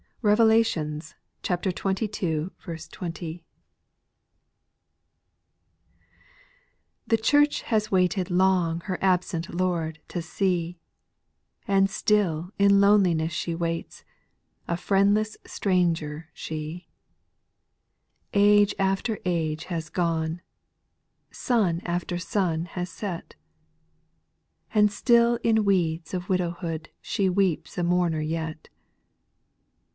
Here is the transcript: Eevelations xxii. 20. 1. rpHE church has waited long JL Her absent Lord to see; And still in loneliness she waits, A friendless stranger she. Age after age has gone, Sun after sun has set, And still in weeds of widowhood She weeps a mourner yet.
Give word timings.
Eevelations 0.23 1.13
xxii. 1.45 1.71
20. 1.73 2.07
1. 2.09 2.51
rpHE 3.43 3.53
church 7.21 7.61
has 7.63 7.91
waited 7.91 8.29
long 8.31 8.79
JL 8.81 8.83
Her 8.83 8.97
absent 9.01 9.53
Lord 9.53 9.99
to 10.07 10.21
see; 10.23 10.79
And 11.67 11.87
still 11.89 12.51
in 12.59 12.81
loneliness 12.81 13.31
she 13.31 13.53
waits, 13.55 14.03
A 14.67 14.75
friendless 14.77 15.37
stranger 15.45 16.29
she. 16.33 16.87
Age 18.33 18.73
after 18.79 19.19
age 19.25 19.65
has 19.65 19.89
gone, 19.89 20.41
Sun 21.31 21.79
after 21.83 22.17
sun 22.19 22.65
has 22.65 22.89
set, 22.91 23.35
And 24.73 24.91
still 24.91 25.37
in 25.43 25.63
weeds 25.65 26.13
of 26.15 26.29
widowhood 26.29 26.89
She 27.01 27.27
weeps 27.29 27.77
a 27.77 27.83
mourner 27.83 28.21
yet. 28.21 28.69